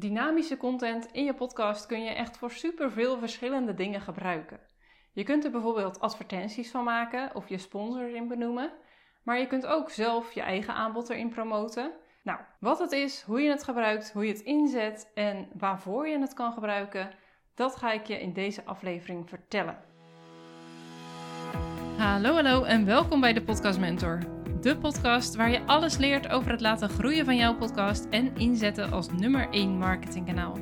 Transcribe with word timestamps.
Dynamische 0.00 0.56
content 0.56 1.08
in 1.12 1.24
je 1.24 1.34
podcast 1.34 1.86
kun 1.86 2.02
je 2.02 2.10
echt 2.10 2.36
voor 2.36 2.50
superveel 2.50 3.18
verschillende 3.18 3.74
dingen 3.74 4.00
gebruiken. 4.00 4.60
Je 5.12 5.22
kunt 5.24 5.44
er 5.44 5.50
bijvoorbeeld 5.50 6.00
advertenties 6.00 6.70
van 6.70 6.84
maken 6.84 7.34
of 7.34 7.48
je 7.48 7.58
sponsor 7.58 8.02
erin 8.02 8.28
benoemen. 8.28 8.72
Maar 9.22 9.38
je 9.38 9.46
kunt 9.46 9.66
ook 9.66 9.90
zelf 9.90 10.32
je 10.32 10.40
eigen 10.40 10.74
aanbod 10.74 11.08
erin 11.10 11.28
promoten. 11.28 11.92
Nou, 12.22 12.38
wat 12.60 12.78
het 12.78 12.92
is, 12.92 13.22
hoe 13.22 13.40
je 13.40 13.50
het 13.50 13.64
gebruikt, 13.64 14.12
hoe 14.12 14.26
je 14.26 14.32
het 14.32 14.40
inzet 14.40 15.10
en 15.14 15.48
waarvoor 15.52 16.08
je 16.08 16.18
het 16.18 16.34
kan 16.34 16.52
gebruiken, 16.52 17.10
dat 17.54 17.76
ga 17.76 17.92
ik 17.92 18.06
je 18.06 18.20
in 18.20 18.32
deze 18.32 18.64
aflevering 18.64 19.28
vertellen. 19.28 19.78
Hallo, 21.96 22.34
hallo 22.34 22.62
en 22.62 22.84
welkom 22.84 23.20
bij 23.20 23.32
de 23.32 23.42
Podcast 23.42 23.78
Mentor. 23.78 24.39
De 24.60 24.76
podcast 24.76 25.36
waar 25.36 25.50
je 25.50 25.66
alles 25.66 25.96
leert 25.96 26.28
over 26.28 26.50
het 26.50 26.60
laten 26.60 26.88
groeien 26.88 27.24
van 27.24 27.36
jouw 27.36 27.56
podcast 27.56 28.06
en 28.10 28.36
inzetten 28.36 28.92
als 28.92 29.10
nummer 29.10 29.48
1 29.50 29.78
marketingkanaal. 29.78 30.56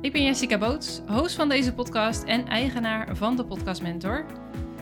Ik 0.00 0.12
ben 0.12 0.22
Jessica 0.22 0.58
Boots, 0.58 1.02
host 1.06 1.34
van 1.34 1.48
deze 1.48 1.74
podcast 1.74 2.24
en 2.24 2.46
eigenaar 2.46 3.16
van 3.16 3.36
de 3.36 3.44
Podcast 3.44 3.82
Mentor. 3.82 4.26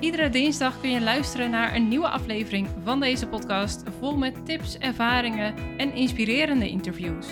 Iedere 0.00 0.28
dinsdag 0.28 0.80
kun 0.80 0.90
je 0.90 1.00
luisteren 1.00 1.50
naar 1.50 1.74
een 1.74 1.88
nieuwe 1.88 2.08
aflevering 2.08 2.68
van 2.82 3.00
deze 3.00 3.28
podcast, 3.28 3.82
vol 3.98 4.16
met 4.16 4.46
tips, 4.46 4.78
ervaringen 4.78 5.54
en 5.78 5.92
inspirerende 5.92 6.68
interviews. 6.68 7.26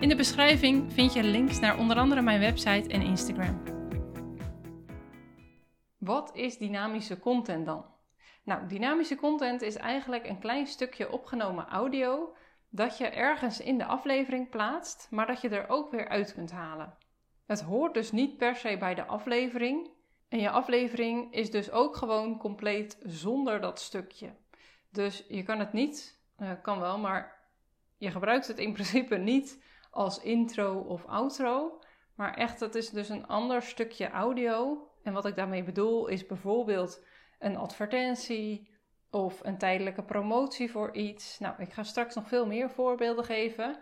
In 0.00 0.08
de 0.08 0.16
beschrijving 0.16 0.92
vind 0.92 1.12
je 1.12 1.22
links 1.22 1.60
naar 1.60 1.78
onder 1.78 1.96
andere 1.96 2.22
mijn 2.22 2.40
website 2.40 2.88
en 2.88 3.02
Instagram. 3.02 3.62
Wat 5.98 6.30
is 6.34 6.58
dynamische 6.58 7.18
content 7.18 7.66
dan? 7.66 7.93
Nou, 8.44 8.66
dynamische 8.66 9.16
content 9.16 9.62
is 9.62 9.76
eigenlijk 9.76 10.28
een 10.28 10.38
klein 10.38 10.66
stukje 10.66 11.12
opgenomen 11.12 11.68
audio 11.68 12.34
dat 12.68 12.98
je 12.98 13.06
ergens 13.06 13.60
in 13.60 13.78
de 13.78 13.84
aflevering 13.84 14.50
plaatst, 14.50 15.06
maar 15.10 15.26
dat 15.26 15.40
je 15.40 15.48
er 15.48 15.68
ook 15.68 15.90
weer 15.90 16.08
uit 16.08 16.34
kunt 16.34 16.50
halen. 16.50 16.96
Het 17.46 17.62
hoort 17.62 17.94
dus 17.94 18.12
niet 18.12 18.36
per 18.36 18.56
se 18.56 18.76
bij 18.78 18.94
de 18.94 19.04
aflevering. 19.04 19.90
En 20.28 20.38
je 20.38 20.50
aflevering 20.50 21.32
is 21.32 21.50
dus 21.50 21.70
ook 21.70 21.96
gewoon 21.96 22.38
compleet 22.38 22.98
zonder 23.02 23.60
dat 23.60 23.80
stukje. 23.80 24.34
Dus 24.90 25.24
je 25.28 25.42
kan 25.42 25.58
het 25.58 25.72
niet, 25.72 26.20
uh, 26.38 26.50
kan 26.62 26.80
wel, 26.80 26.98
maar 26.98 27.38
je 27.96 28.10
gebruikt 28.10 28.46
het 28.46 28.58
in 28.58 28.72
principe 28.78 29.16
niet 29.16 29.62
als 29.90 30.22
intro 30.22 30.78
of 30.78 31.04
outro. 31.04 31.80
Maar 32.14 32.34
echt, 32.34 32.60
het 32.60 32.74
is 32.74 32.90
dus 32.90 33.08
een 33.08 33.26
ander 33.26 33.62
stukje 33.62 34.10
audio. 34.10 34.88
En 35.02 35.12
wat 35.12 35.26
ik 35.26 35.36
daarmee 35.36 35.64
bedoel 35.64 36.06
is 36.06 36.26
bijvoorbeeld 36.26 37.04
een 37.44 37.56
advertentie 37.56 38.68
of 39.10 39.40
een 39.42 39.58
tijdelijke 39.58 40.02
promotie 40.02 40.70
voor 40.70 40.94
iets. 40.94 41.38
Nou, 41.38 41.54
ik 41.58 41.72
ga 41.72 41.82
straks 41.82 42.14
nog 42.14 42.28
veel 42.28 42.46
meer 42.46 42.70
voorbeelden 42.70 43.24
geven. 43.24 43.76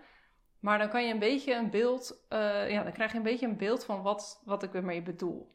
Maar 0.60 0.78
dan 0.78 0.88
kan 0.88 1.06
je 1.06 1.12
een 1.12 1.18
beetje 1.18 1.54
een 1.54 1.70
beeld, 1.70 2.24
uh, 2.30 2.70
ja, 2.70 2.82
dan 2.82 2.92
krijg 2.92 3.10
je 3.10 3.16
een 3.16 3.22
beetje 3.22 3.46
een 3.46 3.56
beeld 3.56 3.84
van 3.84 4.02
wat, 4.02 4.42
wat 4.44 4.62
ik 4.62 4.74
ermee 4.74 5.02
bedoel. 5.02 5.54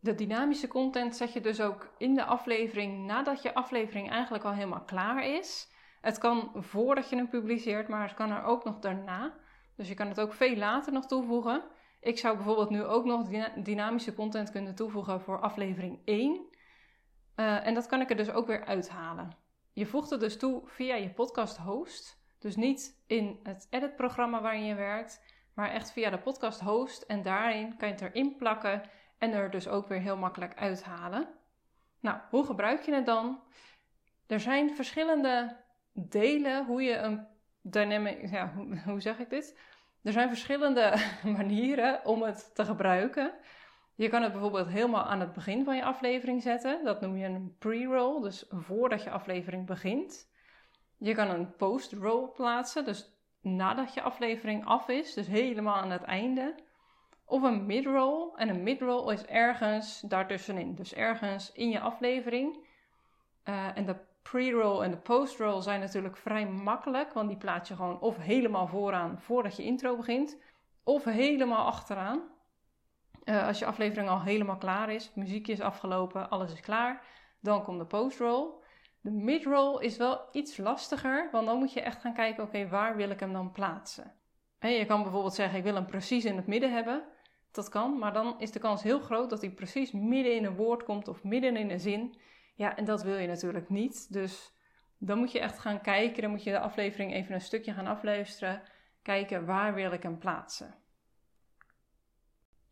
De 0.00 0.14
dynamische 0.14 0.68
content 0.68 1.16
zet 1.16 1.32
je 1.32 1.40
dus 1.40 1.60
ook 1.60 1.94
in 1.98 2.14
de 2.14 2.24
aflevering 2.24 3.06
nadat 3.06 3.42
je 3.42 3.54
aflevering 3.54 4.10
eigenlijk 4.10 4.44
al 4.44 4.52
helemaal 4.52 4.84
klaar 4.84 5.24
is. 5.24 5.68
Het 6.00 6.18
kan 6.18 6.50
voordat 6.54 7.10
je 7.10 7.16
hem 7.16 7.28
publiceert, 7.28 7.88
maar 7.88 8.02
het 8.02 8.14
kan 8.14 8.30
er 8.30 8.42
ook 8.42 8.64
nog 8.64 8.78
daarna. 8.78 9.34
Dus 9.76 9.88
je 9.88 9.94
kan 9.94 10.08
het 10.08 10.20
ook 10.20 10.32
veel 10.32 10.56
later 10.56 10.92
nog 10.92 11.06
toevoegen. 11.06 11.62
Ik 12.00 12.18
zou 12.18 12.36
bijvoorbeeld 12.36 12.70
nu 12.70 12.84
ook 12.84 13.04
nog 13.04 13.28
dynamische 13.62 14.14
content 14.14 14.50
kunnen 14.50 14.74
toevoegen 14.74 15.20
voor 15.20 15.40
aflevering 15.40 16.00
1. 16.04 16.46
Uh, 17.36 17.66
en 17.66 17.74
dat 17.74 17.86
kan 17.86 18.00
ik 18.00 18.10
er 18.10 18.16
dus 18.16 18.30
ook 18.30 18.46
weer 18.46 18.64
uithalen. 18.64 19.30
Je 19.72 19.86
voegt 19.86 20.10
het 20.10 20.20
dus 20.20 20.38
toe 20.38 20.62
via 20.64 20.94
je 20.94 21.10
podcast 21.10 21.56
host. 21.56 22.24
Dus 22.38 22.56
niet 22.56 23.02
in 23.06 23.40
het 23.42 23.66
editprogramma 23.70 24.40
waarin 24.40 24.64
je 24.64 24.74
werkt, 24.74 25.22
maar 25.54 25.70
echt 25.70 25.92
via 25.92 26.10
de 26.10 26.18
podcast 26.18 26.60
host. 26.60 27.02
En 27.02 27.22
daarin 27.22 27.76
kan 27.76 27.88
je 27.88 27.94
het 27.94 28.02
erin 28.02 28.36
plakken 28.36 28.82
en 29.18 29.32
er 29.32 29.50
dus 29.50 29.68
ook 29.68 29.88
weer 29.88 30.00
heel 30.00 30.16
makkelijk 30.16 30.54
uithalen. 30.54 31.28
Nou, 32.00 32.18
hoe 32.30 32.46
gebruik 32.46 32.82
je 32.82 32.94
het 32.94 33.06
dan? 33.06 33.42
Er 34.26 34.40
zijn 34.40 34.74
verschillende 34.74 35.56
delen 35.92 36.66
hoe 36.66 36.82
je 36.82 36.96
een 36.96 37.26
dynamic, 37.60 38.30
ja, 38.30 38.52
hoe, 38.54 38.78
hoe 38.90 39.00
zeg 39.00 39.18
ik 39.18 39.30
dit? 39.30 39.58
Er 40.02 40.12
zijn 40.12 40.28
verschillende 40.28 40.94
manieren 41.38 42.04
om 42.04 42.22
het 42.22 42.54
te 42.54 42.64
gebruiken. 42.64 43.32
Je 43.96 44.08
kan 44.08 44.22
het 44.22 44.32
bijvoorbeeld 44.32 44.68
helemaal 44.68 45.04
aan 45.04 45.20
het 45.20 45.32
begin 45.32 45.64
van 45.64 45.76
je 45.76 45.84
aflevering 45.84 46.42
zetten. 46.42 46.84
Dat 46.84 47.00
noem 47.00 47.16
je 47.16 47.26
een 47.26 47.56
pre-roll, 47.58 48.22
dus 48.22 48.44
voordat 48.48 49.02
je 49.02 49.10
aflevering 49.10 49.66
begint. 49.66 50.30
Je 50.98 51.14
kan 51.14 51.30
een 51.30 51.56
post-roll 51.56 52.28
plaatsen, 52.28 52.84
dus 52.84 53.10
nadat 53.40 53.94
je 53.94 54.02
aflevering 54.02 54.66
af 54.66 54.88
is, 54.88 55.14
dus 55.14 55.26
helemaal 55.26 55.74
aan 55.74 55.90
het 55.90 56.02
einde. 56.02 56.54
Of 57.24 57.42
een 57.42 57.66
mid-roll. 57.66 58.32
En 58.34 58.48
een 58.48 58.62
mid-roll 58.62 59.12
is 59.12 59.24
ergens 59.24 60.00
daartussenin, 60.00 60.74
dus 60.74 60.94
ergens 60.94 61.52
in 61.52 61.68
je 61.68 61.80
aflevering. 61.80 62.66
Uh, 63.44 63.76
en 63.76 63.86
de 63.86 63.96
pre-roll 64.22 64.82
en 64.82 64.90
de 64.90 64.96
post-roll 64.96 65.60
zijn 65.60 65.80
natuurlijk 65.80 66.16
vrij 66.16 66.46
makkelijk, 66.46 67.12
want 67.12 67.28
die 67.28 67.38
plaats 67.38 67.68
je 67.68 67.76
gewoon 67.76 68.00
of 68.00 68.16
helemaal 68.16 68.66
vooraan 68.66 69.20
voordat 69.20 69.56
je 69.56 69.62
intro 69.62 69.96
begint, 69.96 70.42
of 70.84 71.04
helemaal 71.04 71.66
achteraan. 71.66 72.34
Uh, 73.26 73.46
als 73.46 73.58
je 73.58 73.66
aflevering 73.66 74.08
al 74.08 74.22
helemaal 74.22 74.56
klaar 74.56 74.90
is, 74.90 75.10
muziekje 75.14 75.52
is 75.52 75.60
afgelopen, 75.60 76.30
alles 76.30 76.52
is 76.52 76.60
klaar, 76.60 77.02
dan 77.40 77.62
komt 77.62 77.78
de 77.78 77.86
post-roll. 77.86 78.64
De 79.00 79.10
mid-roll 79.10 79.80
is 79.80 79.96
wel 79.96 80.28
iets 80.32 80.56
lastiger, 80.56 81.28
want 81.32 81.46
dan 81.46 81.58
moet 81.58 81.72
je 81.72 81.80
echt 81.80 82.00
gaan 82.00 82.14
kijken, 82.14 82.44
oké, 82.44 82.68
waar 82.68 82.96
wil 82.96 83.10
ik 83.10 83.20
hem 83.20 83.32
dan 83.32 83.52
plaatsen? 83.52 84.12
En 84.58 84.70
je 84.70 84.86
kan 84.86 85.02
bijvoorbeeld 85.02 85.34
zeggen, 85.34 85.58
ik 85.58 85.64
wil 85.64 85.74
hem 85.74 85.86
precies 85.86 86.24
in 86.24 86.36
het 86.36 86.46
midden 86.46 86.72
hebben. 86.72 87.04
Dat 87.50 87.68
kan, 87.68 87.98
maar 87.98 88.12
dan 88.12 88.40
is 88.40 88.52
de 88.52 88.58
kans 88.58 88.82
heel 88.82 89.00
groot 89.00 89.30
dat 89.30 89.40
hij 89.40 89.50
precies 89.50 89.92
midden 89.92 90.36
in 90.36 90.44
een 90.44 90.56
woord 90.56 90.82
komt 90.82 91.08
of 91.08 91.24
midden 91.24 91.56
in 91.56 91.70
een 91.70 91.80
zin. 91.80 92.18
Ja, 92.54 92.76
en 92.76 92.84
dat 92.84 93.02
wil 93.02 93.16
je 93.16 93.26
natuurlijk 93.26 93.68
niet. 93.68 94.12
Dus 94.12 94.52
dan 94.98 95.18
moet 95.18 95.32
je 95.32 95.40
echt 95.40 95.58
gaan 95.58 95.80
kijken, 95.80 96.22
dan 96.22 96.30
moet 96.30 96.44
je 96.44 96.50
de 96.50 96.58
aflevering 96.58 97.12
even 97.12 97.34
een 97.34 97.40
stukje 97.40 97.72
gaan 97.72 97.86
afluisteren. 97.86 98.62
Kijken, 99.02 99.46
waar 99.46 99.74
wil 99.74 99.92
ik 99.92 100.02
hem 100.02 100.18
plaatsen? 100.18 100.74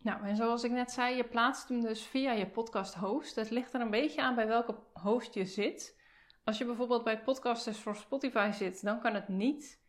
Nou, 0.04 0.26
en 0.26 0.36
zoals 0.36 0.64
ik 0.64 0.70
net 0.70 0.92
zei, 0.92 1.16
je 1.16 1.24
plaatst 1.24 1.68
hem 1.68 1.80
dus 1.80 2.02
via 2.02 2.32
je 2.32 2.46
podcast 2.46 2.94
host. 2.94 3.34
Het 3.34 3.50
ligt 3.50 3.74
er 3.74 3.80
een 3.80 3.90
beetje 3.90 4.22
aan 4.22 4.34
bij 4.34 4.46
welke 4.46 4.74
host 4.92 5.34
je 5.34 5.44
zit. 5.44 6.00
Als 6.44 6.58
je 6.58 6.64
bijvoorbeeld 6.64 7.04
bij 7.04 7.22
Podcasters 7.22 7.78
voor 7.78 7.96
Spotify 7.96 8.50
zit, 8.52 8.82
dan 8.82 9.00
kan 9.00 9.14
het 9.14 9.28
niet. 9.28 9.80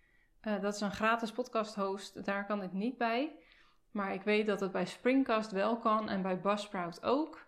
Uh, 0.42 0.62
dat 0.62 0.74
is 0.74 0.82
een 0.82 0.92
gratis 0.92 1.32
podcast 1.32 1.76
host, 1.76 2.26
daar 2.26 2.46
kan 2.46 2.62
het 2.62 2.74
niet 2.74 2.98
bij. 2.98 3.36
Maar 3.92 4.14
ik 4.14 4.22
weet 4.22 4.46
dat 4.46 4.60
het 4.60 4.72
bij 4.72 4.86
Springcast 4.86 5.52
wel 5.52 5.78
kan 5.78 6.10
en 6.10 6.22
bij 6.22 6.40
Buzzsprout 6.40 7.04
ook. 7.04 7.46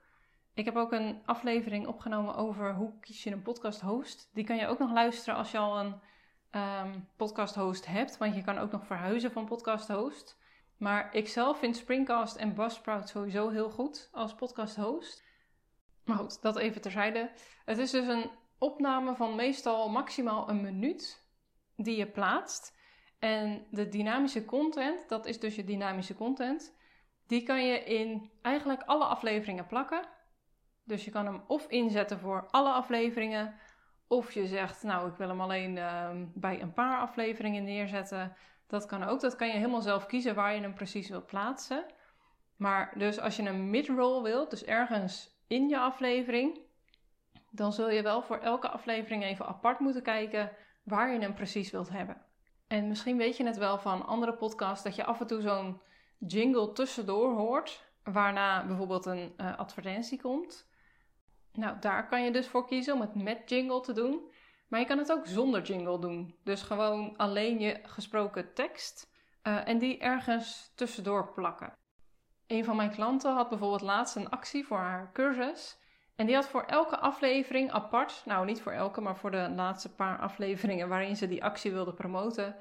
Ik 0.54 0.66
heb 0.66 0.76
ook 0.76 0.92
een 0.92 1.22
aflevering 1.26 1.88
opgenomen 1.88 2.36
over 2.36 2.74
hoe 2.74 3.00
kies 3.00 3.24
je 3.24 3.32
een 3.32 3.42
podcast 3.42 3.82
host. 3.82 4.30
Die 4.34 4.44
kan 4.44 4.58
je 4.58 4.68
ook 4.68 4.80
nog 4.80 4.92
luisteren 4.94 5.36
als 5.36 5.52
je 5.52 5.58
al 5.58 5.80
een 5.80 5.96
um, 6.62 7.08
podcast 7.16 7.56
host 7.56 7.86
hebt, 7.86 8.18
want 8.18 8.36
je 8.36 8.44
kan 8.44 8.58
ook 8.58 8.72
nog 8.72 8.86
verhuizen 8.86 9.32
van 9.32 9.46
podcast 9.46 9.88
host. 9.88 10.38
Maar 10.78 11.16
ik 11.16 11.28
zelf 11.28 11.60
vind 11.60 11.76
Springcast 11.78 12.36
en 12.36 12.56
Buzzsprout 12.56 13.10
sowieso 13.10 13.50
heel 13.50 13.70
goed 13.70 14.10
als 14.12 14.36
podcast 14.36 14.76
host. 14.76 15.24
Maar 16.06 16.18
goed, 16.18 16.42
dat 16.42 16.58
even 16.58 16.82
terzijde. 16.82 17.32
Het 17.66 17.78
is 17.78 17.92
dus 17.92 18.08
een 18.08 18.30
opname 18.58 19.16
van 19.16 19.36
meestal 19.36 19.90
maximaal 19.90 20.50
een 20.50 20.62
minuut 20.62 21.26
die 21.76 21.98
je 21.98 22.08
plaatst. 22.08 22.76
En 23.20 23.66
de 23.72 23.88
dynamische 23.88 24.46
content, 24.46 25.10
dat 25.10 25.26
is 25.26 25.40
dus 25.40 25.56
je 25.56 25.64
dynamische 25.64 26.16
content, 26.16 26.76
die 27.28 27.44
kan 27.44 27.66
je 27.66 27.84
in 27.84 28.32
eigenlijk 28.42 28.84
alle 28.84 29.06
afleveringen 29.06 29.68
plakken. 29.68 30.08
Dus 30.84 31.06
je 31.06 31.12
kan 31.12 31.26
hem 31.26 31.44
of 31.48 31.68
inzetten 31.68 32.20
voor 32.20 32.48
alle 32.50 32.72
afleveringen, 32.72 33.56
of 34.08 34.32
je 34.32 34.48
zegt, 34.48 34.84
nou, 34.84 35.10
ik 35.10 35.16
wil 35.16 35.28
hem 35.28 35.42
alleen 35.42 35.76
uh, 35.76 36.10
bij 36.34 36.62
een 36.62 36.74
paar 36.74 37.00
afleveringen 37.00 37.64
neerzetten. 37.64 38.36
Dat 38.68 38.86
kan 38.86 39.04
ook. 39.04 39.20
Dat 39.20 39.36
kan 39.36 39.48
je 39.48 39.54
helemaal 39.54 39.82
zelf 39.82 40.06
kiezen 40.06 40.36
waar 40.36 40.56
je 40.56 40.62
hem 40.62 40.74
precies 40.74 41.10
wilt 41.10 41.26
plaatsen. 41.26 41.86
Maar 42.56 42.94
dus 42.98 43.20
als 43.20 43.36
je 43.36 43.44
een 43.44 43.70
mid-roll 43.70 44.24
wilt, 44.24 44.50
dus 44.50 44.64
ergens 44.64 45.42
in 45.48 45.70
je 45.70 45.80
aflevering, 45.80 46.60
dan 47.52 47.74
zul 47.74 47.90
je 47.90 48.02
wel 48.02 48.22
voor 48.22 48.38
elke 48.38 48.70
aflevering 48.70 49.24
even 49.24 49.46
apart 49.46 49.80
moeten 49.80 50.04
kijken 50.04 50.52
waar 50.84 51.14
je 51.14 51.20
hem 51.20 51.34
precies 51.34 51.72
wilt 51.72 51.90
hebben. 51.90 52.22
En 52.68 52.88
misschien 52.88 53.18
weet 53.18 53.38
je 53.38 53.46
het 53.46 53.58
wel 53.58 53.78
van 53.80 54.06
andere 54.06 54.34
podcasts 54.34 54.84
dat 54.84 54.96
je 54.96 55.06
af 55.06 55.20
en 55.20 55.28
toe 55.28 55.42
zo'n 55.42 55.82
jingle 56.18 56.72
tussendoor 56.72 57.36
hoort, 57.36 57.92
waarna 58.04 58.66
bijvoorbeeld 58.66 59.06
een 59.06 59.34
uh, 59.38 59.58
advertentie 59.58 60.22
komt. 60.22 60.70
Nou, 61.54 61.80
daar 61.80 62.08
kan 62.08 62.24
je 62.24 62.32
dus 62.32 62.48
voor 62.48 62.68
kiezen 62.68 62.94
om 62.94 63.02
het 63.02 63.16
met 63.16 63.50
jingle 63.50 63.82
te 63.82 63.94
doen. 63.94 64.32
Maar 64.68 64.80
je 64.80 64.86
kan 64.86 64.98
het 64.98 65.12
ook 65.12 65.28
zonder 65.28 65.62
jingle 65.62 66.00
doen. 66.00 66.36
Dus 66.44 66.62
gewoon 66.62 67.18
alleen 67.18 67.60
je 67.60 67.80
gesproken 67.84 68.54
tekst 68.54 69.10
uh, 69.44 69.68
en 69.68 69.78
die 69.78 69.98
ergens 70.00 70.72
tussendoor 70.76 71.34
plakken. 71.34 71.74
Een 72.48 72.66
van 72.66 72.76
mijn 72.76 72.92
klanten 72.92 73.34
had 73.34 73.50
bijvoorbeeld 73.50 73.82
laatst 73.82 74.16
een 74.16 74.30
actie 74.30 74.66
voor 74.66 74.78
haar 74.78 75.12
cursus. 75.14 75.78
En 76.16 76.26
die 76.26 76.36
had 76.36 76.48
voor 76.48 76.64
elke 76.64 76.98
aflevering 76.98 77.72
apart, 77.72 78.22
nou 78.26 78.46
niet 78.46 78.62
voor 78.62 78.72
elke, 78.72 79.02
maar 79.02 79.18
voor 79.18 79.32
de 79.32 79.50
laatste 79.56 79.96
paar 79.96 80.20
afleveringen 80.20 80.90
waarin 80.90 81.16
ze 81.16 81.28
die 81.28 81.44
actie 81.44 81.72
wilde 81.72 81.94
promoten, 81.94 82.56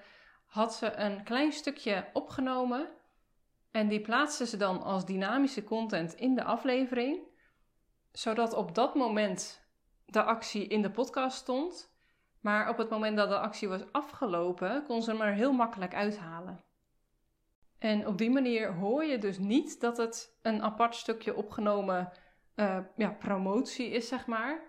had 0.47 0.75
ze 0.75 0.93
een 0.97 1.25
klein 1.25 1.53
stukje 1.53 2.09
opgenomen 2.13 2.89
En 3.71 3.89
die 3.89 4.01
plaatsten 4.01 4.47
ze 4.47 4.57
dan 4.57 4.83
als 4.83 5.05
dynamische 5.05 5.65
content 5.65 6.15
in 6.15 6.35
de 6.35 6.45
aflevering, 6.45 7.19
zodat 8.13 8.53
op 8.53 8.75
dat 8.75 8.95
moment 8.95 9.67
de 10.07 10.23
actie 10.23 10.67
in 10.67 10.83
de 10.83 10.91
podcast 10.91 11.37
stond. 11.37 11.96
Maar 12.47 12.69
op 12.69 12.79
het 12.79 12.91
moment 12.91 13.17
dat 13.17 13.29
de 13.29 13.39
actie 13.39 13.69
was 13.69 13.93
afgelopen, 13.93 14.85
kon 14.87 15.03
ze 15.03 15.11
hem 15.11 15.21
er 15.21 15.33
heel 15.33 15.53
makkelijk 15.53 15.95
uithalen. 15.95 16.65
En 17.79 18.07
op 18.07 18.19
die 18.19 18.31
manier 18.31 18.75
hoor 18.75 19.05
je 19.05 19.19
dus 19.19 19.39
niet 19.39 19.81
dat 19.81 19.97
het 19.97 20.39
een 20.43 20.63
apart 20.63 20.95
stukje 20.95 21.37
opgenomen 21.37 22.13
uh, 22.57 22.79
ja, 22.97 23.11
promotie 23.11 23.91
is, 23.91 24.09
zeg 24.09 24.27
maar. 24.27 24.61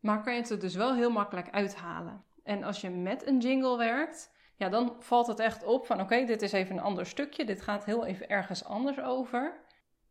Maar 0.00 0.22
kan 0.22 0.34
je 0.34 0.40
het 0.40 0.50
er 0.50 0.60
dus 0.60 0.74
wel 0.74 0.94
heel 0.94 1.10
makkelijk 1.10 1.50
uithalen. 1.50 2.24
En 2.42 2.62
als 2.62 2.80
je 2.80 2.90
met 2.90 3.26
een 3.26 3.38
jingle 3.38 3.76
werkt, 3.76 4.32
ja, 4.56 4.68
dan 4.68 4.96
valt 4.98 5.26
het 5.26 5.38
echt 5.38 5.64
op 5.64 5.86
van 5.86 6.00
oké, 6.00 6.24
dit 6.24 6.42
is 6.42 6.52
even 6.52 6.76
een 6.76 6.82
ander 6.82 7.06
stukje. 7.06 7.44
Dit 7.44 7.62
gaat 7.62 7.84
heel 7.84 8.06
even 8.06 8.28
ergens 8.28 8.64
anders 8.64 9.00
over. 9.00 9.60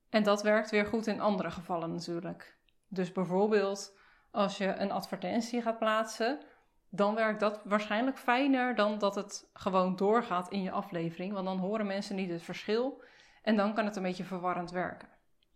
En 0.09 0.23
dat 0.23 0.41
werkt 0.41 0.69
weer 0.69 0.85
goed 0.85 1.07
in 1.07 1.21
andere 1.21 1.51
gevallen 1.51 1.91
natuurlijk. 1.91 2.57
Dus 2.87 3.11
bijvoorbeeld 3.11 3.97
als 4.31 4.57
je 4.57 4.67
een 4.67 4.91
advertentie 4.91 5.61
gaat 5.61 5.79
plaatsen, 5.79 6.39
dan 6.89 7.15
werkt 7.15 7.39
dat 7.39 7.61
waarschijnlijk 7.63 8.17
fijner 8.17 8.75
dan 8.75 8.99
dat 8.99 9.15
het 9.15 9.49
gewoon 9.53 9.95
doorgaat 9.95 10.49
in 10.49 10.61
je 10.61 10.71
aflevering. 10.71 11.33
Want 11.33 11.45
dan 11.45 11.57
horen 11.57 11.87
mensen 11.87 12.15
niet 12.15 12.29
het 12.29 12.43
verschil 12.43 13.03
en 13.43 13.55
dan 13.55 13.73
kan 13.73 13.85
het 13.85 13.95
een 13.95 14.03
beetje 14.03 14.23
verwarrend 14.23 14.71
werken. 14.71 15.07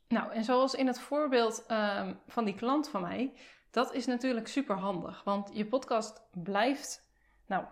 Nou, 0.08 0.32
en 0.32 0.44
zoals 0.44 0.74
in 0.74 0.88
het 0.88 1.00
voorbeeld 1.00 1.66
um, 1.72 2.20
van 2.28 2.46
die 2.46 2.56
klant 2.56 2.90
van 2.90 3.02
mij, 3.02 3.34
dat 3.72 3.94
is 3.94 4.06
natuurlijk 4.06 4.48
super 4.48 4.76
handig. 4.76 5.24
Want 5.24 5.50
je 5.54 5.66
podcast 5.66 6.22
blijft, 6.32 7.10
nou, 7.48 7.66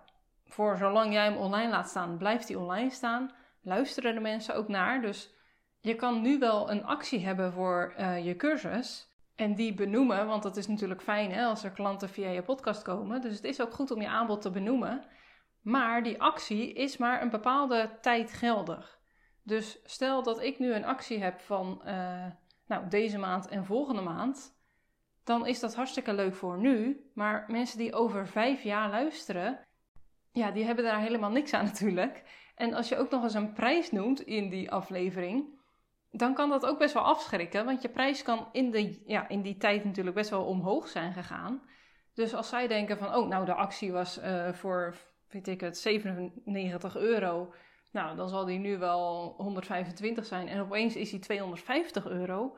voor 0.45 0.77
zolang 0.77 1.13
jij 1.13 1.23
hem 1.23 1.37
online 1.37 1.69
laat 1.69 1.89
staan, 1.89 2.17
blijft 2.17 2.47
hij 2.47 2.57
online 2.57 2.89
staan. 2.89 3.31
Luisteren 3.61 4.13
de 4.13 4.19
mensen 4.19 4.55
ook 4.55 4.67
naar. 4.67 5.01
Dus 5.01 5.33
je 5.79 5.95
kan 5.95 6.21
nu 6.21 6.39
wel 6.39 6.71
een 6.71 6.85
actie 6.85 7.25
hebben 7.25 7.53
voor 7.53 7.93
uh, 7.99 8.25
je 8.25 8.35
cursus. 8.35 9.10
En 9.35 9.55
die 9.55 9.73
benoemen, 9.73 10.27
want 10.27 10.43
dat 10.43 10.57
is 10.57 10.67
natuurlijk 10.67 11.01
fijn 11.01 11.31
hè, 11.31 11.45
als 11.45 11.63
er 11.63 11.71
klanten 11.71 12.09
via 12.09 12.29
je 12.29 12.41
podcast 12.41 12.81
komen. 12.81 13.21
Dus 13.21 13.35
het 13.35 13.43
is 13.43 13.61
ook 13.61 13.73
goed 13.73 13.91
om 13.91 14.01
je 14.01 14.07
aanbod 14.07 14.41
te 14.41 14.51
benoemen. 14.51 15.05
Maar 15.61 16.03
die 16.03 16.21
actie 16.21 16.73
is 16.73 16.97
maar 16.97 17.21
een 17.21 17.29
bepaalde 17.29 17.97
tijd 18.01 18.33
geldig. 18.33 18.99
Dus 19.43 19.79
stel 19.83 20.23
dat 20.23 20.41
ik 20.41 20.59
nu 20.59 20.73
een 20.73 20.85
actie 20.85 21.23
heb 21.23 21.39
van 21.39 21.81
uh, 21.85 22.25
nou, 22.67 22.87
deze 22.87 23.17
maand 23.17 23.47
en 23.47 23.65
volgende 23.65 24.01
maand. 24.01 24.59
Dan 25.23 25.47
is 25.47 25.59
dat 25.59 25.75
hartstikke 25.75 26.13
leuk 26.13 26.35
voor 26.35 26.57
nu. 26.57 27.05
Maar 27.13 27.45
mensen 27.47 27.77
die 27.77 27.93
over 27.93 28.27
vijf 28.27 28.63
jaar 28.63 28.89
luisteren, 28.89 29.59
ja, 30.31 30.51
die 30.51 30.65
hebben 30.65 30.83
daar 30.83 30.99
helemaal 30.99 31.31
niks 31.31 31.53
aan 31.53 31.65
natuurlijk. 31.65 32.23
En 32.55 32.73
als 32.73 32.89
je 32.89 32.97
ook 32.97 33.09
nog 33.09 33.23
eens 33.23 33.33
een 33.33 33.53
prijs 33.53 33.91
noemt 33.91 34.21
in 34.21 34.49
die 34.49 34.71
aflevering, 34.71 35.59
dan 36.11 36.33
kan 36.33 36.49
dat 36.49 36.65
ook 36.65 36.79
best 36.79 36.93
wel 36.93 37.03
afschrikken. 37.03 37.65
Want 37.65 37.81
je 37.81 37.89
prijs 37.89 38.23
kan 38.23 38.47
in, 38.51 38.71
de, 38.71 39.01
ja, 39.05 39.27
in 39.27 39.41
die 39.41 39.57
tijd 39.57 39.85
natuurlijk 39.85 40.15
best 40.15 40.29
wel 40.29 40.45
omhoog 40.45 40.87
zijn 40.87 41.13
gegaan. 41.13 41.61
Dus 42.13 42.33
als 42.33 42.49
zij 42.49 42.67
denken 42.67 42.97
van, 42.97 43.15
oh, 43.15 43.27
nou, 43.27 43.45
de 43.45 43.53
actie 43.53 43.91
was 43.91 44.17
uh, 44.17 44.53
voor, 44.53 44.95
weet 45.27 45.47
ik 45.47 45.61
het, 45.61 45.77
97 45.77 46.95
euro. 46.95 47.53
Nou, 47.91 48.15
dan 48.15 48.29
zal 48.29 48.45
die 48.45 48.59
nu 48.59 48.77
wel 48.77 49.33
125 49.37 50.25
zijn. 50.25 50.47
En 50.47 50.61
opeens 50.61 50.95
is 50.95 51.09
die 51.09 51.19
250 51.19 52.05
euro. 52.05 52.57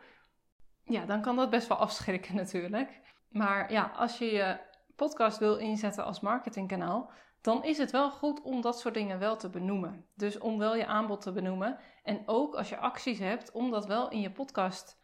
Ja, 0.84 1.06
dan 1.06 1.22
kan 1.22 1.36
dat 1.36 1.50
best 1.50 1.68
wel 1.68 1.78
afschrikken 1.78 2.36
natuurlijk. 2.44 3.02
Maar 3.30 3.72
ja, 3.72 3.92
als 3.96 4.18
je 4.18 4.26
je 4.26 4.58
podcast 4.96 5.38
wil 5.38 5.56
inzetten 5.56 6.06
als 6.06 6.20
marketingkanaal, 6.20 7.12
dan 7.44 7.64
is 7.64 7.78
het 7.78 7.92
wel 7.92 8.12
goed 8.12 8.42
om 8.42 8.62
dat 8.62 8.80
soort 8.80 8.94
dingen 8.94 9.20
wel 9.20 9.38
te 9.38 9.50
benoemen. 9.50 10.06
Dus 10.16 10.38
om 10.38 10.58
wel 10.58 10.76
je 10.76 10.86
aanbod 10.86 11.22
te 11.22 11.32
benoemen. 11.32 11.80
En 12.04 12.24
ook 12.26 12.56
als 12.56 12.70
je 12.70 12.78
acties 12.78 13.20
hebt, 13.20 13.52
om 13.52 13.72
dat 13.72 13.86
wel 13.86 14.10
in 14.10 14.22
je 14.22 14.32
podcast 14.32 15.00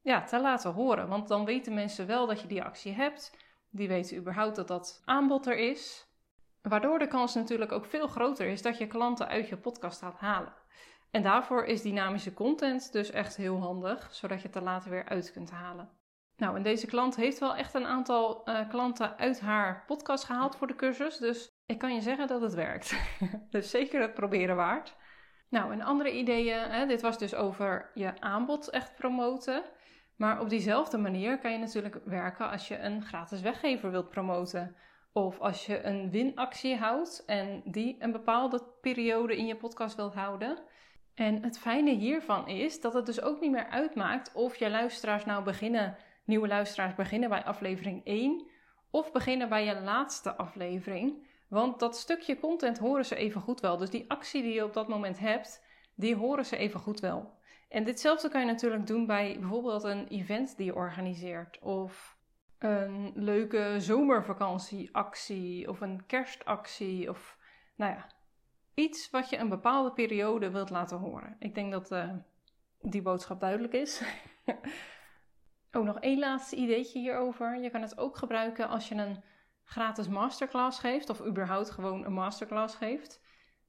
ja, 0.00 0.24
te 0.24 0.40
laten 0.40 0.72
horen. 0.72 1.08
Want 1.08 1.28
dan 1.28 1.44
weten 1.44 1.74
mensen 1.74 2.06
wel 2.06 2.26
dat 2.26 2.40
je 2.40 2.48
die 2.48 2.62
actie 2.62 2.92
hebt. 2.92 3.36
Die 3.70 3.88
weten 3.88 4.16
überhaupt 4.16 4.56
dat 4.56 4.68
dat 4.68 5.02
aanbod 5.04 5.46
er 5.46 5.56
is. 5.56 6.06
Waardoor 6.62 6.98
de 6.98 7.08
kans 7.08 7.34
natuurlijk 7.34 7.72
ook 7.72 7.84
veel 7.84 8.06
groter 8.06 8.46
is 8.46 8.62
dat 8.62 8.78
je 8.78 8.86
klanten 8.86 9.28
uit 9.28 9.48
je 9.48 9.56
podcast 9.56 9.98
gaat 9.98 10.18
halen. 10.18 10.54
En 11.10 11.22
daarvoor 11.22 11.64
is 11.64 11.82
dynamische 11.82 12.34
content 12.34 12.92
dus 12.92 13.10
echt 13.10 13.36
heel 13.36 13.60
handig, 13.60 14.14
zodat 14.14 14.40
je 14.40 14.46
het 14.46 14.56
er 14.56 14.62
later 14.62 14.90
weer 14.90 15.08
uit 15.08 15.32
kunt 15.32 15.50
halen. 15.50 15.90
Nou, 16.36 16.56
en 16.56 16.62
deze 16.62 16.86
klant 16.86 17.16
heeft 17.16 17.38
wel 17.38 17.54
echt 17.54 17.74
een 17.74 17.86
aantal 17.86 18.48
uh, 18.48 18.68
klanten 18.68 19.18
uit 19.18 19.40
haar 19.40 19.84
podcast 19.86 20.24
gehaald 20.24 20.56
voor 20.56 20.66
de 20.66 20.76
cursus. 20.76 21.16
Dus 21.16 21.56
ik 21.68 21.78
kan 21.78 21.94
je 21.94 22.00
zeggen 22.00 22.26
dat 22.26 22.40
het 22.40 22.54
werkt. 22.54 22.94
dus 23.50 23.70
zeker 23.70 24.00
het 24.00 24.14
proberen 24.14 24.56
waard. 24.56 24.96
Nou, 25.48 25.72
en 25.72 25.82
andere 25.82 26.12
ideeën, 26.12 26.58
hè, 26.58 26.86
dit 26.86 27.00
was 27.00 27.18
dus 27.18 27.34
over 27.34 27.90
je 27.94 28.20
aanbod 28.20 28.70
echt 28.70 28.96
promoten. 28.96 29.62
Maar 30.16 30.40
op 30.40 30.48
diezelfde 30.48 30.98
manier 30.98 31.38
kan 31.38 31.52
je 31.52 31.58
natuurlijk 31.58 32.00
werken 32.04 32.50
als 32.50 32.68
je 32.68 32.78
een 32.78 33.02
gratis 33.04 33.40
weggever 33.40 33.90
wilt 33.90 34.08
promoten. 34.08 34.76
Of 35.12 35.40
als 35.40 35.66
je 35.66 35.84
een 35.84 36.10
winactie 36.10 36.76
houdt 36.76 37.24
en 37.26 37.62
die 37.64 37.96
een 37.98 38.12
bepaalde 38.12 38.62
periode 38.80 39.36
in 39.36 39.46
je 39.46 39.56
podcast 39.56 39.96
wilt 39.96 40.14
houden. 40.14 40.58
En 41.14 41.42
het 41.42 41.58
fijne 41.58 41.90
hiervan 41.90 42.48
is 42.48 42.80
dat 42.80 42.94
het 42.94 43.06
dus 43.06 43.20
ook 43.20 43.40
niet 43.40 43.50
meer 43.50 43.68
uitmaakt 43.68 44.32
of 44.32 44.56
je 44.56 44.70
luisteraars 44.70 45.24
nou 45.24 45.44
beginnen, 45.44 45.96
nieuwe 46.24 46.48
luisteraars 46.48 46.94
beginnen 46.94 47.28
bij 47.28 47.44
aflevering 47.44 48.04
1 48.04 48.50
of 48.90 49.12
beginnen 49.12 49.48
bij 49.48 49.64
je 49.64 49.80
laatste 49.80 50.36
aflevering. 50.36 51.27
Want 51.48 51.78
dat 51.78 51.96
stukje 51.96 52.38
content 52.40 52.78
horen 52.78 53.04
ze 53.04 53.16
even 53.16 53.40
goed 53.40 53.60
wel. 53.60 53.76
Dus 53.76 53.90
die 53.90 54.10
actie 54.10 54.42
die 54.42 54.54
je 54.54 54.64
op 54.64 54.72
dat 54.72 54.88
moment 54.88 55.18
hebt, 55.18 55.64
die 55.94 56.16
horen 56.16 56.46
ze 56.46 56.56
even 56.56 56.80
goed 56.80 57.00
wel. 57.00 57.36
En 57.68 57.84
ditzelfde 57.84 58.28
kan 58.28 58.40
je 58.40 58.46
natuurlijk 58.46 58.86
doen 58.86 59.06
bij 59.06 59.36
bijvoorbeeld 59.38 59.82
een 59.82 60.06
event 60.08 60.56
die 60.56 60.66
je 60.66 60.74
organiseert. 60.74 61.58
Of 61.58 62.16
een 62.58 63.12
leuke 63.14 63.74
zomervakantieactie. 63.78 65.68
Of 65.68 65.80
een 65.80 66.06
kerstactie. 66.06 67.10
Of 67.10 67.38
nou 67.76 67.92
ja, 67.92 68.06
iets 68.74 69.10
wat 69.10 69.30
je 69.30 69.36
een 69.36 69.48
bepaalde 69.48 69.92
periode 69.92 70.50
wilt 70.50 70.70
laten 70.70 70.98
horen. 70.98 71.36
Ik 71.38 71.54
denk 71.54 71.72
dat 71.72 71.90
uh, 71.90 72.10
die 72.80 73.02
boodschap 73.02 73.40
duidelijk 73.40 73.72
is. 73.72 74.02
ook 75.72 75.84
nog 75.84 75.98
één 76.00 76.18
laatste 76.18 76.56
ideetje 76.56 76.98
hierover. 76.98 77.60
Je 77.60 77.70
kan 77.70 77.82
het 77.82 77.98
ook 77.98 78.16
gebruiken 78.16 78.68
als 78.68 78.88
je 78.88 78.94
een 78.94 79.22
gratis 79.68 80.08
masterclass 80.08 80.78
geeft, 80.78 81.10
of 81.10 81.24
überhaupt 81.24 81.70
gewoon 81.70 82.04
een 82.04 82.12
masterclass 82.12 82.74
geeft, 82.74 83.20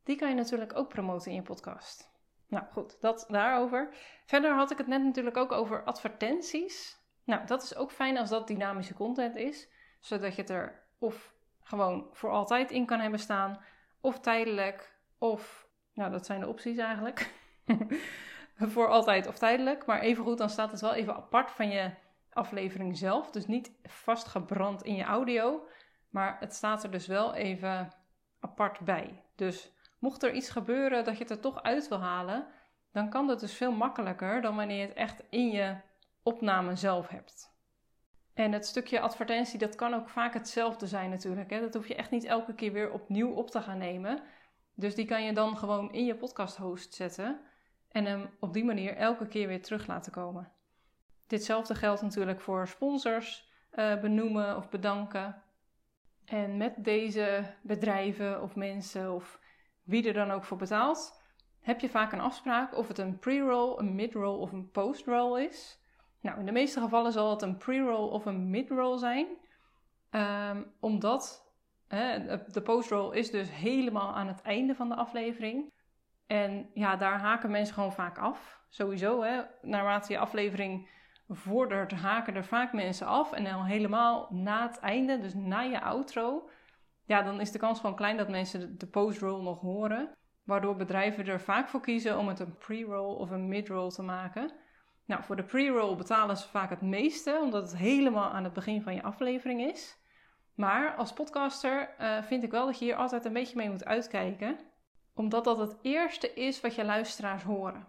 die 0.03 0.15
kan 0.15 0.29
je 0.29 0.35
natuurlijk 0.35 0.77
ook 0.77 0.89
promoten 0.89 1.31
in 1.31 1.37
je 1.37 1.41
podcast. 1.41 2.11
Nou 2.47 2.65
goed, 2.71 3.01
dat 3.01 3.25
daarover. 3.27 3.95
Verder 4.25 4.55
had 4.55 4.71
ik 4.71 4.77
het 4.77 4.87
net 4.87 5.03
natuurlijk 5.03 5.37
ook 5.37 5.51
over 5.51 5.83
advertenties. 5.83 6.97
Nou, 7.23 7.45
dat 7.45 7.63
is 7.63 7.75
ook 7.75 7.91
fijn 7.91 8.17
als 8.17 8.29
dat 8.29 8.47
dynamische 8.47 8.93
content 8.93 9.35
is, 9.35 9.69
zodat 9.99 10.35
je 10.35 10.41
het 10.41 10.49
er 10.49 10.83
of 10.99 11.33
gewoon 11.61 12.07
voor 12.11 12.29
altijd 12.29 12.71
in 12.71 12.85
kan 12.85 12.99
hebben 12.99 13.19
staan, 13.19 13.61
of 14.01 14.19
tijdelijk, 14.19 14.95
of, 15.17 15.67
nou 15.93 16.11
dat 16.11 16.25
zijn 16.25 16.39
de 16.39 16.47
opties 16.47 16.77
eigenlijk. 16.77 17.33
voor 18.73 18.87
altijd 18.87 19.27
of 19.27 19.37
tijdelijk, 19.37 19.85
maar 19.85 19.99
evengoed 19.99 20.37
dan 20.37 20.49
staat 20.49 20.71
het 20.71 20.81
wel 20.81 20.93
even 20.93 21.15
apart 21.15 21.51
van 21.51 21.69
je 21.69 21.91
aflevering 22.29 22.97
zelf, 22.97 23.31
dus 23.31 23.47
niet 23.47 23.71
vastgebrand 23.83 24.83
in 24.83 24.95
je 24.95 25.03
audio, 25.03 25.67
maar 26.09 26.37
het 26.39 26.53
staat 26.53 26.83
er 26.83 26.91
dus 26.91 27.07
wel 27.07 27.33
even 27.33 27.93
apart 28.39 28.79
bij. 28.79 29.23
Dus 29.35 29.71
mocht 29.99 30.23
er 30.23 30.33
iets 30.33 30.49
gebeuren 30.49 31.03
dat 31.03 31.17
je 31.17 31.23
het 31.23 31.31
er 31.31 31.39
toch 31.39 31.63
uit 31.63 31.87
wil 31.87 31.99
halen, 31.99 32.47
dan 32.91 33.09
kan 33.09 33.27
dat 33.27 33.39
dus 33.39 33.53
veel 33.53 33.71
makkelijker 33.71 34.41
dan 34.41 34.55
wanneer 34.55 34.77
je 34.77 34.87
het 34.87 34.95
echt 34.95 35.23
in 35.29 35.49
je 35.49 35.75
opname 36.23 36.75
zelf 36.75 37.07
hebt. 37.07 37.57
En 38.33 38.51
het 38.51 38.65
stukje 38.65 38.99
advertentie, 38.99 39.59
dat 39.59 39.75
kan 39.75 39.93
ook 39.93 40.09
vaak 40.09 40.33
hetzelfde 40.33 40.87
zijn 40.87 41.09
natuurlijk. 41.09 41.49
Hè? 41.49 41.59
Dat 41.59 41.73
hoef 41.73 41.87
je 41.87 41.95
echt 41.95 42.11
niet 42.11 42.23
elke 42.23 42.53
keer 42.53 42.73
weer 42.73 42.91
opnieuw 42.91 43.31
op 43.31 43.51
te 43.51 43.61
gaan 43.61 43.77
nemen. 43.77 44.23
Dus 44.75 44.95
die 44.95 45.05
kan 45.05 45.23
je 45.23 45.33
dan 45.33 45.57
gewoon 45.57 45.93
in 45.93 46.05
je 46.05 46.15
podcast 46.15 46.57
host 46.57 46.93
zetten 46.93 47.39
en 47.91 48.05
hem 48.05 48.29
op 48.39 48.53
die 48.53 48.65
manier 48.65 48.95
elke 48.95 49.27
keer 49.27 49.47
weer 49.47 49.61
terug 49.61 49.87
laten 49.87 50.11
komen. 50.11 50.51
Ditzelfde 51.27 51.75
geldt 51.75 52.01
natuurlijk 52.01 52.41
voor 52.41 52.67
sponsors 52.67 53.51
uh, 53.73 53.99
benoemen 53.99 54.57
of 54.57 54.69
bedanken. 54.69 55.41
En 56.29 56.57
met 56.57 56.73
deze 56.77 57.43
bedrijven 57.61 58.41
of 58.41 58.55
mensen 58.55 59.13
of 59.13 59.39
wie 59.83 60.07
er 60.07 60.13
dan 60.13 60.31
ook 60.31 60.43
voor 60.43 60.57
betaalt, 60.57 61.21
heb 61.59 61.79
je 61.79 61.89
vaak 61.89 62.11
een 62.11 62.19
afspraak 62.19 62.77
of 62.77 62.87
het 62.87 62.97
een 62.97 63.19
pre-roll, 63.19 63.77
een 63.77 63.95
mid-roll 63.95 64.39
of 64.39 64.51
een 64.51 64.71
post-roll 64.71 65.41
is. 65.41 65.79
Nou, 66.21 66.39
in 66.39 66.45
de 66.45 66.51
meeste 66.51 66.79
gevallen 66.79 67.11
zal 67.11 67.29
het 67.29 67.41
een 67.41 67.57
pre-roll 67.57 68.09
of 68.09 68.25
een 68.25 68.49
mid-roll 68.49 68.97
zijn, 68.97 69.27
um, 70.11 70.73
omdat 70.79 71.53
hè, 71.87 72.37
de 72.47 72.61
post-roll 72.61 73.15
is 73.15 73.31
dus 73.31 73.51
helemaal 73.51 74.15
aan 74.15 74.27
het 74.27 74.41
einde 74.41 74.75
van 74.75 74.89
de 74.89 74.95
aflevering. 74.95 75.73
En 76.27 76.69
ja, 76.73 76.95
daar 76.95 77.19
haken 77.19 77.51
mensen 77.51 77.73
gewoon 77.73 77.93
vaak 77.93 78.17
af. 78.17 78.61
Sowieso, 78.69 79.21
hè, 79.21 79.41
naarmate 79.61 80.13
je 80.13 80.19
aflevering 80.19 80.89
vordert, 81.29 81.91
haken 81.91 82.35
er 82.35 82.45
vaak 82.45 82.73
mensen 82.73 83.07
af. 83.07 83.31
En 83.31 83.43
dan 83.43 83.63
helemaal 83.63 84.27
na 84.29 84.67
het 84.67 84.79
einde, 84.79 85.19
dus 85.19 85.33
na 85.33 85.59
je 85.61 85.81
outro, 85.81 86.49
ja, 87.05 87.21
dan 87.21 87.41
is 87.41 87.51
de 87.51 87.59
kans 87.59 87.79
gewoon 87.79 87.95
klein 87.95 88.17
dat 88.17 88.29
mensen 88.29 88.77
de 88.77 88.87
post-roll 88.87 89.43
nog 89.43 89.59
horen. 89.59 90.09
waardoor 90.43 90.75
bedrijven 90.75 91.25
er 91.25 91.41
vaak 91.41 91.67
voor 91.69 91.81
kiezen 91.81 92.17
om 92.17 92.27
het 92.27 92.39
een 92.39 92.57
pre-roll 92.57 93.15
of 93.15 93.29
een 93.29 93.47
mid-roll 93.47 93.89
te 93.89 94.01
maken. 94.01 94.51
Nou, 95.05 95.23
voor 95.23 95.35
de 95.35 95.43
pre-roll 95.43 95.95
betalen 95.95 96.37
ze 96.37 96.47
vaak 96.47 96.69
het 96.69 96.81
meeste, 96.81 97.39
omdat 97.41 97.61
het 97.61 97.77
helemaal 97.77 98.29
aan 98.29 98.43
het 98.43 98.53
begin 98.53 98.81
van 98.81 98.93
je 98.95 99.03
aflevering 99.03 99.61
is. 99.61 99.97
Maar 100.55 100.95
als 100.95 101.13
podcaster 101.13 101.95
uh, 102.01 102.21
vind 102.23 102.43
ik 102.43 102.51
wel 102.51 102.65
dat 102.65 102.79
je 102.79 102.85
hier 102.85 102.95
altijd 102.95 103.25
een 103.25 103.33
beetje 103.33 103.55
mee 103.55 103.69
moet 103.69 103.85
uitkijken, 103.85 104.59
omdat 105.13 105.43
dat 105.43 105.57
het 105.57 105.77
eerste 105.81 106.33
is 106.33 106.61
wat 106.61 106.75
je 106.75 106.85
luisteraars 106.85 107.43
horen. 107.43 107.87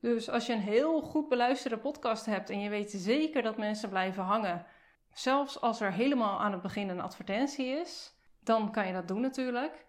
Dus 0.00 0.30
als 0.30 0.46
je 0.46 0.52
een 0.52 0.60
heel 0.60 1.00
goed 1.00 1.28
beluisterde 1.28 1.78
podcast 1.78 2.26
hebt 2.26 2.50
en 2.50 2.60
je 2.60 2.68
weet 2.68 2.90
zeker 2.90 3.42
dat 3.42 3.56
mensen 3.56 3.88
blijven 3.88 4.22
hangen, 4.22 4.66
zelfs 5.12 5.60
als 5.60 5.80
er 5.80 5.92
helemaal 5.92 6.40
aan 6.40 6.52
het 6.52 6.62
begin 6.62 6.88
een 6.88 7.00
advertentie 7.00 7.66
is, 7.66 8.16
dan 8.40 8.72
kan 8.72 8.86
je 8.86 8.92
dat 8.92 9.08
doen 9.08 9.20
natuurlijk. 9.20 9.86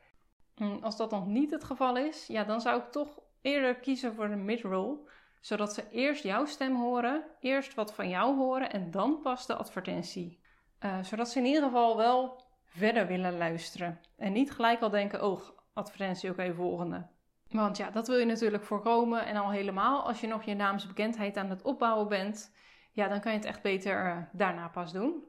Als 0.82 0.98
dat 0.98 1.12
nog 1.12 1.28
niet 1.28 1.52
het 1.52 1.64
geval 1.64 1.98
is, 1.98 2.28
ja, 2.28 2.44
dan 2.44 2.62
zou 2.62 2.80
ik 2.80 2.92
toch 2.92 3.20
eerder 3.42 3.76
kiezen 3.76 4.16
voor 4.16 4.26
een 4.26 4.46
mid-roll, 4.46 4.98
zodat 5.40 5.74
ze 5.74 5.90
eerst 5.90 6.24
jouw 6.24 6.46
stem 6.46 6.76
horen, 6.76 7.24
eerst 7.40 7.74
wat 7.74 7.94
van 7.94 8.10
jou 8.10 8.36
horen 8.36 8.72
en 8.72 8.92
dan 8.92 9.20
pas 9.22 9.46
de 9.46 9.56
advertentie. 9.56 10.40
Uh, 10.80 11.04
zodat 11.04 11.30
ze 11.30 11.40
in 11.40 11.46
ieder 11.46 11.64
geval 11.64 11.98
wel 11.98 12.44
verder 12.66 13.08
willen 13.08 13.38
luisteren 13.38 14.00
en 14.18 14.32
niet 14.32 14.52
gelijk 14.52 14.82
al 14.82 14.90
denken: 14.90 15.26
oh, 15.26 15.42
advertentie, 15.74 16.30
oké, 16.30 16.54
volgende. 16.54 17.08
Want 17.50 17.78
ja, 17.78 17.90
dat 17.92 18.08
wil 18.08 18.18
je 18.18 18.26
natuurlijk 18.26 18.64
voorkomen. 18.64 19.26
En 19.26 19.36
al 19.36 19.52
helemaal 19.52 20.08
als 20.08 20.22
je 20.22 20.28
nog 20.28 20.44
je 20.44 20.54
naamsbekendheid 20.56 21.38
aan 21.38 21.50
het 21.50 21.62
opbouwen 21.62 22.08
bent, 22.08 22.56
ja, 22.92 23.08
dan 23.08 23.20
kan 23.20 23.32
je 23.32 23.38
het 23.38 23.48
echt 23.48 23.62
beter 23.62 24.06
uh, 24.06 24.18
daarna 24.32 24.68
pas 24.68 24.92
doen. 24.92 25.24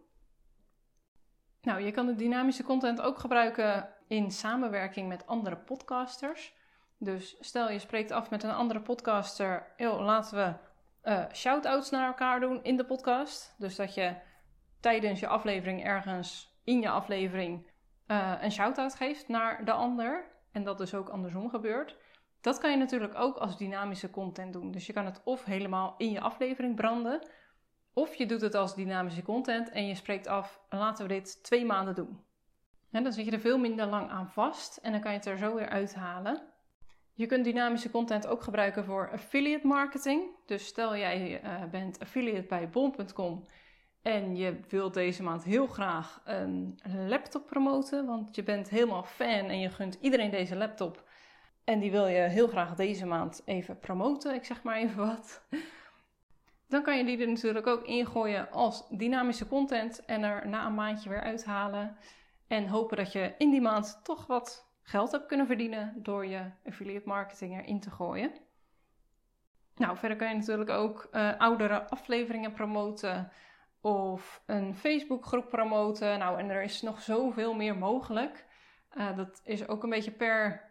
Nou, 1.62 1.80
je 1.80 1.90
kan 1.90 2.06
de 2.06 2.14
dynamische 2.14 2.62
content 2.62 3.00
ook 3.00 3.18
gebruiken 3.18 3.88
in 4.08 4.30
samenwerking 4.30 5.08
met 5.08 5.26
andere 5.26 5.56
podcasters. 5.56 6.54
Dus 6.98 7.36
stel 7.40 7.70
je 7.70 7.78
spreekt 7.78 8.10
af 8.10 8.30
met 8.30 8.42
een 8.42 8.50
andere 8.50 8.80
podcaster, 8.80 9.66
laten 9.78 10.36
we 10.36 10.54
uh, 11.10 11.24
shout-outs 11.32 11.90
naar 11.90 12.06
elkaar 12.06 12.40
doen 12.40 12.62
in 12.62 12.76
de 12.76 12.84
podcast. 12.84 13.54
Dus 13.58 13.76
dat 13.76 13.94
je 13.94 14.14
tijdens 14.80 15.20
je 15.20 15.26
aflevering 15.26 15.84
ergens 15.84 16.58
in 16.64 16.80
je 16.80 16.88
aflevering 16.88 17.70
uh, 18.06 18.32
een 18.40 18.52
shout-out 18.52 18.94
geeft 18.94 19.28
naar 19.28 19.64
de 19.64 19.72
ander. 19.72 20.24
En 20.52 20.64
dat 20.64 20.78
dus 20.78 20.94
ook 20.94 21.08
andersom 21.08 21.50
gebeurt. 21.50 21.96
Dat 22.40 22.58
kan 22.58 22.70
je 22.70 22.76
natuurlijk 22.76 23.14
ook 23.14 23.36
als 23.36 23.58
dynamische 23.58 24.10
content 24.10 24.52
doen. 24.52 24.70
Dus 24.70 24.86
je 24.86 24.92
kan 24.92 25.04
het 25.04 25.20
of 25.24 25.44
helemaal 25.44 25.94
in 25.98 26.10
je 26.10 26.20
aflevering 26.20 26.74
branden, 26.74 27.20
of 27.92 28.14
je 28.14 28.26
doet 28.26 28.40
het 28.40 28.54
als 28.54 28.74
dynamische 28.74 29.22
content 29.22 29.70
en 29.70 29.86
je 29.86 29.94
spreekt 29.94 30.26
af, 30.26 30.60
laten 30.70 31.06
we 31.06 31.12
dit 31.12 31.42
twee 31.42 31.64
maanden 31.64 31.94
doen. 31.94 32.20
En 32.90 33.02
dan 33.02 33.12
zit 33.12 33.24
je 33.24 33.30
er 33.30 33.40
veel 33.40 33.58
minder 33.58 33.86
lang 33.86 34.10
aan 34.10 34.30
vast 34.30 34.76
en 34.76 34.92
dan 34.92 35.00
kan 35.00 35.10
je 35.10 35.16
het 35.16 35.26
er 35.26 35.38
zo 35.38 35.54
weer 35.54 35.68
uithalen. 35.68 36.42
Je 37.14 37.26
kunt 37.26 37.44
dynamische 37.44 37.90
content 37.90 38.26
ook 38.26 38.42
gebruiken 38.42 38.84
voor 38.84 39.10
affiliate 39.12 39.66
marketing. 39.66 40.22
Dus 40.46 40.66
stel 40.66 40.96
jij 40.96 41.42
uh, 41.44 41.64
bent 41.70 41.98
affiliate 42.00 42.46
bij 42.46 42.68
bol.com 42.68 43.46
en 44.02 44.36
je 44.36 44.60
wilt 44.68 44.94
deze 44.94 45.22
maand 45.22 45.44
heel 45.44 45.66
graag 45.66 46.20
een 46.24 46.78
laptop 47.08 47.46
promoten, 47.46 48.06
want 48.06 48.34
je 48.36 48.42
bent 48.42 48.68
helemaal 48.68 49.02
fan 49.02 49.48
en 49.48 49.58
je 49.58 49.70
gunt 49.70 49.98
iedereen 50.00 50.30
deze 50.30 50.56
laptop. 50.56 51.08
En 51.64 51.78
die 51.78 51.90
wil 51.90 52.06
je 52.06 52.20
heel 52.20 52.48
graag 52.48 52.74
deze 52.74 53.06
maand 53.06 53.42
even 53.44 53.78
promoten, 53.78 54.34
ik 54.34 54.44
zeg 54.44 54.62
maar 54.62 54.76
even 54.76 55.06
wat. 55.06 55.42
Dan 56.68 56.82
kan 56.82 56.98
je 56.98 57.04
die 57.04 57.20
er 57.20 57.28
natuurlijk 57.28 57.66
ook 57.66 57.86
ingooien 57.86 58.50
als 58.50 58.88
dynamische 58.88 59.48
content 59.48 60.04
en 60.04 60.22
er 60.22 60.48
na 60.48 60.66
een 60.66 60.74
maandje 60.74 61.08
weer 61.08 61.20
uithalen. 61.22 61.96
En 62.46 62.68
hopen 62.68 62.96
dat 62.96 63.12
je 63.12 63.34
in 63.38 63.50
die 63.50 63.60
maand 63.60 64.00
toch 64.02 64.26
wat 64.26 64.68
geld 64.82 65.12
hebt 65.12 65.26
kunnen 65.26 65.46
verdienen 65.46 65.92
door 65.96 66.26
je 66.26 66.50
affiliate 66.66 67.08
marketing 67.08 67.58
erin 67.58 67.80
te 67.80 67.90
gooien. 67.90 68.32
Nou, 69.76 69.96
verder 69.96 70.16
kan 70.16 70.28
je 70.28 70.34
natuurlijk 70.34 70.70
ook 70.70 71.08
uh, 71.12 71.38
oudere 71.38 71.88
afleveringen 71.88 72.52
promoten 72.52 73.32
of 73.80 74.42
een 74.46 74.74
Facebookgroep 74.74 75.48
promoten. 75.48 76.18
Nou, 76.18 76.38
en 76.38 76.50
er 76.50 76.62
is 76.62 76.82
nog 76.82 77.02
zoveel 77.02 77.54
meer 77.54 77.76
mogelijk. 77.76 78.46
Uh, 78.94 79.16
dat 79.16 79.40
is 79.44 79.68
ook 79.68 79.82
een 79.82 79.90
beetje 79.90 80.10
per 80.10 80.69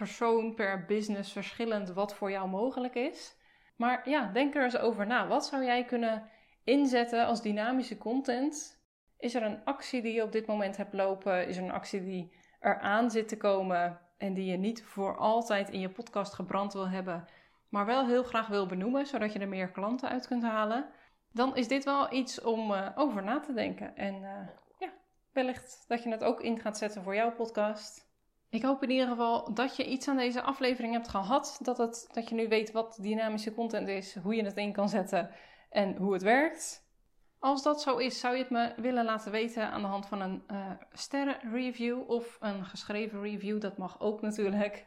persoon, 0.00 0.54
per 0.54 0.84
business 0.84 1.32
verschillend 1.32 1.92
wat 1.92 2.14
voor 2.14 2.30
jou 2.30 2.48
mogelijk 2.48 2.94
is. 2.94 3.36
Maar 3.76 4.08
ja, 4.08 4.30
denk 4.32 4.54
er 4.54 4.64
eens 4.64 4.78
over 4.78 5.06
na. 5.06 5.26
Wat 5.26 5.46
zou 5.46 5.64
jij 5.64 5.84
kunnen 5.84 6.30
inzetten 6.64 7.26
als 7.26 7.42
dynamische 7.42 7.98
content? 7.98 8.82
Is 9.18 9.34
er 9.34 9.42
een 9.42 9.64
actie 9.64 10.02
die 10.02 10.12
je 10.12 10.22
op 10.22 10.32
dit 10.32 10.46
moment 10.46 10.76
hebt 10.76 10.92
lopen? 10.92 11.46
Is 11.46 11.56
er 11.56 11.62
een 11.62 11.72
actie 11.72 12.04
die 12.04 12.32
eraan 12.60 13.10
zit 13.10 13.28
te 13.28 13.36
komen 13.36 14.00
en 14.18 14.34
die 14.34 14.50
je 14.50 14.56
niet 14.56 14.84
voor 14.84 15.16
altijd 15.16 15.70
in 15.70 15.80
je 15.80 15.90
podcast 15.90 16.34
gebrand 16.34 16.72
wil 16.72 16.88
hebben, 16.88 17.24
maar 17.68 17.86
wel 17.86 18.06
heel 18.06 18.22
graag 18.22 18.46
wil 18.46 18.66
benoemen, 18.66 19.06
zodat 19.06 19.32
je 19.32 19.38
er 19.38 19.48
meer 19.48 19.70
klanten 19.70 20.08
uit 20.08 20.26
kunt 20.26 20.42
halen? 20.42 20.90
Dan 21.32 21.56
is 21.56 21.68
dit 21.68 21.84
wel 21.84 22.12
iets 22.12 22.40
om 22.40 22.70
uh, 22.70 22.88
over 22.94 23.22
na 23.22 23.40
te 23.40 23.52
denken. 23.52 23.96
En 23.96 24.14
uh, 24.14 24.48
ja, 24.78 24.92
wellicht 25.32 25.84
dat 25.88 26.02
je 26.02 26.10
het 26.10 26.24
ook 26.24 26.40
in 26.40 26.60
gaat 26.60 26.78
zetten 26.78 27.02
voor 27.02 27.14
jouw 27.14 27.32
podcast. 27.32 28.09
Ik 28.50 28.62
hoop 28.62 28.82
in 28.82 28.90
ieder 28.90 29.08
geval 29.08 29.54
dat 29.54 29.76
je 29.76 29.86
iets 29.86 30.08
aan 30.08 30.16
deze 30.16 30.42
aflevering 30.42 30.92
hebt 30.92 31.08
gehad. 31.08 31.58
Dat, 31.62 31.78
het, 31.78 32.08
dat 32.12 32.28
je 32.28 32.34
nu 32.34 32.48
weet 32.48 32.72
wat 32.72 32.98
dynamische 33.00 33.54
content 33.54 33.88
is, 33.88 34.16
hoe 34.16 34.34
je 34.34 34.44
het 34.44 34.56
in 34.56 34.72
kan 34.72 34.88
zetten 34.88 35.30
en 35.70 35.96
hoe 35.96 36.12
het 36.12 36.22
werkt. 36.22 36.88
Als 37.38 37.62
dat 37.62 37.82
zo 37.82 37.96
is, 37.96 38.20
zou 38.20 38.34
je 38.34 38.42
het 38.42 38.50
me 38.50 38.72
willen 38.76 39.04
laten 39.04 39.32
weten 39.32 39.70
aan 39.70 39.80
de 39.80 39.86
hand 39.86 40.06
van 40.06 40.20
een 40.20 40.42
uh, 40.50 40.70
sterrenreview 40.92 42.10
of 42.10 42.36
een 42.40 42.64
geschreven 42.64 43.22
review. 43.22 43.60
Dat 43.60 43.76
mag 43.76 44.00
ook 44.00 44.20
natuurlijk. 44.20 44.86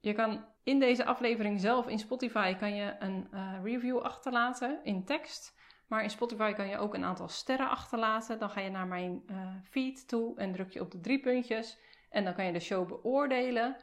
Je 0.00 0.12
kan 0.12 0.44
in 0.62 0.78
deze 0.78 1.04
aflevering 1.04 1.60
zelf 1.60 1.88
in 1.88 1.98
Spotify 1.98 2.54
kan 2.54 2.74
je 2.74 2.96
een 2.98 3.28
uh, 3.32 3.52
review 3.62 3.98
achterlaten 3.98 4.80
in 4.82 5.04
tekst. 5.04 5.54
Maar 5.88 6.02
in 6.02 6.10
Spotify 6.10 6.52
kan 6.52 6.68
je 6.68 6.78
ook 6.78 6.94
een 6.94 7.04
aantal 7.04 7.28
sterren 7.28 7.68
achterlaten. 7.68 8.38
Dan 8.38 8.50
ga 8.50 8.60
je 8.60 8.70
naar 8.70 8.86
mijn 8.86 9.22
uh, 9.30 9.36
feed 9.62 10.08
toe 10.08 10.36
en 10.36 10.52
druk 10.52 10.70
je 10.70 10.80
op 10.80 10.90
de 10.90 11.00
drie 11.00 11.20
puntjes. 11.20 11.78
En 12.14 12.24
dan 12.24 12.34
kan 12.34 12.44
je 12.44 12.52
de 12.52 12.60
show 12.60 12.88
beoordelen. 12.88 13.76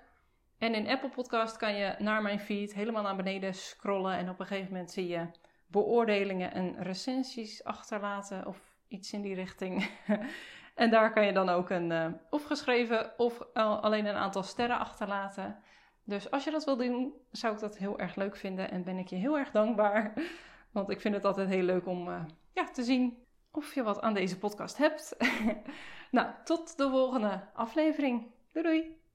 En 0.58 0.76
in 0.76 0.88
Apple 0.88 1.10
Podcast 1.10 1.58
kan 1.58 1.76
je 1.76 1.96
naar 2.00 2.22
mijn 2.22 2.40
feed 2.40 2.74
helemaal 2.74 3.04
naar 3.04 3.16
beneden 3.16 3.54
scrollen. 3.54 4.18
En 4.18 4.30
op 4.30 4.40
een 4.40 4.46
gegeven 4.46 4.72
moment 4.72 4.92
zie 4.92 5.08
je 5.08 5.26
beoordelingen 5.68 6.54
en 6.54 6.84
recensies 6.84 7.64
achterlaten. 7.64 8.48
Of 8.48 8.76
iets 8.88 9.14
in 9.14 9.22
die 9.22 9.36
richting. 9.36 9.90
en 10.76 10.90
daar 10.90 11.14
kan 11.14 11.26
je 11.26 11.34
dan 11.34 11.50
ook 11.50 11.70
een 11.70 11.92
uh, 11.92 12.06
of 12.30 12.44
geschreven 12.44 13.20
of 13.20 13.54
alleen 13.54 14.06
een 14.06 14.16
aantal 14.16 14.44
sterren 14.44 14.80
achterlaten. 14.80 15.60
Dus 16.04 16.32
als 16.32 16.44
je 16.44 16.52
dat 16.52 16.66
wil 16.66 16.78
doen, 16.78 17.14
zou 17.32 17.54
ik 17.54 17.60
dat 17.60 17.78
heel 17.78 18.00
erg 18.00 18.16
leuk 18.16 18.36
vinden. 18.36 18.72
En 18.72 18.84
ben 18.84 18.98
ik 18.98 19.08
je 19.08 19.16
heel 19.16 19.38
erg 19.38 19.52
dankbaar. 19.52 20.14
Want 20.72 20.90
ik 20.90 21.02
vind 21.02 21.16
het 21.16 21.26
altijd 21.26 21.50
heel 21.50 21.64
leuk 21.64 21.88
om 21.88 22.08
uh, 22.08 22.24
ja, 22.54 22.64
te 22.64 22.84
zien 22.84 23.18
of 23.52 23.74
je 23.74 23.84
wat 23.84 24.02
aan 24.02 24.14
deze 24.14 24.38
podcast 24.38 24.78
hebt. 24.78 25.16
nou, 26.12 26.28
tot 26.44 26.78
de 26.78 26.90
volgende 26.90 27.48
aflevering. 27.54 28.32
Doei 28.52 28.66
doei! 28.66 29.01